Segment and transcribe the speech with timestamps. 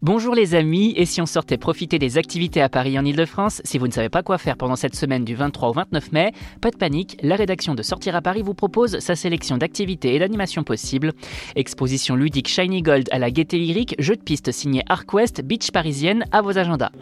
[0.00, 3.78] Bonjour les amis, et si on sortait profiter des activités à Paris en Ile-de-France Si
[3.78, 6.70] vous ne savez pas quoi faire pendant cette semaine du 23 au 29 mai, pas
[6.70, 10.62] de panique, la rédaction de Sortir à Paris vous propose sa sélection d'activités et d'animations
[10.62, 11.14] possibles.
[11.56, 16.26] Exposition ludique Shiny Gold à la gaieté lyrique, jeu de piste signé ArcWest, Beach parisienne
[16.30, 16.92] à vos agendas.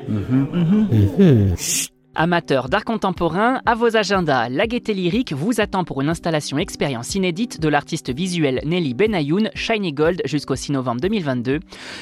[2.19, 7.15] Amateurs d'art contemporain, à vos agendas, la Gaieté Lyrique vous attend pour une installation expérience
[7.15, 11.61] inédite de l'artiste visuel Nelly Benayoun, Shiny Gold, jusqu'au 6 novembre 2022.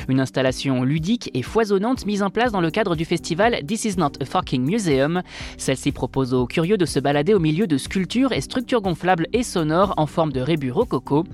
[0.08, 3.98] Une installation ludique et foisonnante mise en place dans le cadre du festival This Is
[3.98, 5.20] Not a Fucking Museum.
[5.58, 9.42] Celle-ci propose aux curieux de se balader au milieu de sculptures et structures gonflables et
[9.42, 11.24] sonores en forme de rébus rococo.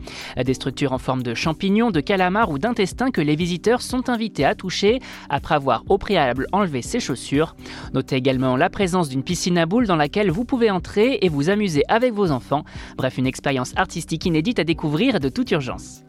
[0.43, 4.47] Des structures en forme de champignons, de calamars ou d'intestins que les visiteurs sont invités
[4.47, 7.55] à toucher après avoir au préalable enlevé ses chaussures.
[7.93, 11.51] Notez également la présence d'une piscine à boules dans laquelle vous pouvez entrer et vous
[11.51, 12.65] amuser avec vos enfants.
[12.97, 16.03] Bref, une expérience artistique inédite à découvrir de toute urgence.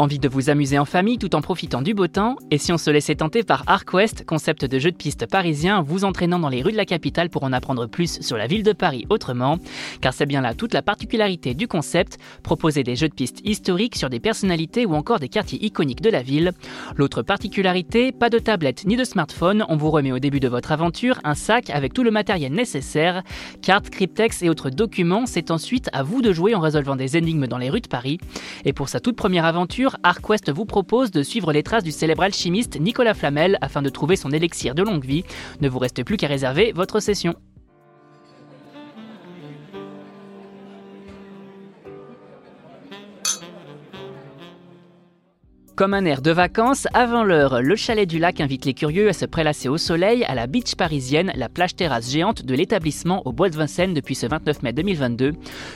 [0.00, 2.36] Envie de vous amuser en famille tout en profitant du beau temps?
[2.50, 6.06] Et si on se laissait tenter par ArcWest, concept de jeu de piste parisien vous
[6.06, 8.72] entraînant dans les rues de la capitale pour en apprendre plus sur la ville de
[8.72, 9.58] Paris autrement?
[10.00, 13.94] Car c'est bien là toute la particularité du concept, proposer des jeux de piste historiques
[13.94, 16.52] sur des personnalités ou encore des quartiers iconiques de la ville.
[16.96, 20.72] L'autre particularité, pas de tablette ni de smartphone, on vous remet au début de votre
[20.72, 23.22] aventure un sac avec tout le matériel nécessaire,
[23.60, 27.46] cartes, cryptex et autres documents, c'est ensuite à vous de jouer en résolvant des énigmes
[27.46, 28.16] dans les rues de Paris.
[28.64, 32.22] Et pour sa toute première aventure, ArcWest vous propose de suivre les traces du célèbre
[32.22, 35.24] alchimiste Nicolas Flamel afin de trouver son élixir de longue vie.
[35.60, 37.34] Ne vous reste plus qu'à réserver votre session.
[45.80, 49.14] Comme un air de vacances, avant l'heure, le chalet du lac invite les curieux à
[49.14, 53.32] se prélasser au soleil à la beach parisienne, la plage terrasse géante de l'établissement au
[53.32, 55.32] Bois de Vincennes depuis ce 29 mai 2022.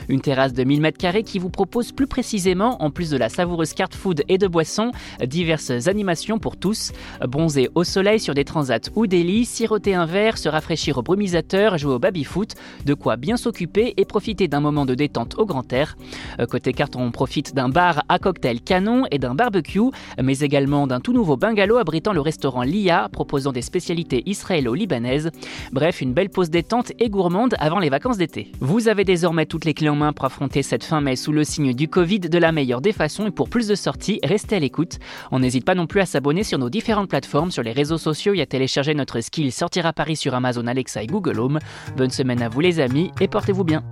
[0.07, 3.73] Une terrasse de 1000 m2 qui vous propose plus précisément, en plus de la savoureuse
[3.73, 4.91] carte food et de boissons,
[5.25, 6.91] diverses animations pour tous.
[7.27, 11.01] Bronzer au soleil sur des transats ou des lits, siroter un verre, se rafraîchir au
[11.01, 12.53] brumisateur, jouer au baby-foot,
[12.85, 15.97] de quoi bien s'occuper et profiter d'un moment de détente au grand air.
[16.39, 19.79] Euh, côté carte, on profite d'un bar à cocktail canon et d'un barbecue
[20.21, 25.31] mais également d'un tout nouveau bungalow abritant le restaurant Lia, proposant des spécialités israélo-libanaises.
[25.71, 28.51] Bref, une belle pause détente et gourmande avant les vacances d'été.
[28.59, 31.43] Vous avez désormais toutes les clés en main pour affronter cette fin mai sous le
[31.43, 34.59] signe du Covid de la meilleure des façons et pour plus de sorties, restez à
[34.59, 34.99] l'écoute.
[35.31, 38.33] On n'hésite pas non plus à s'abonner sur nos différentes plateformes, sur les réseaux sociaux
[38.33, 41.59] et à télécharger notre skill Sortir à Paris sur Amazon Alexa et Google Home.
[41.97, 43.83] Bonne semaine à vous les amis et portez-vous bien.